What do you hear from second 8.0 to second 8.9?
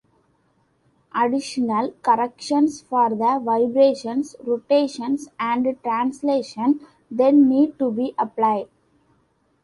applied.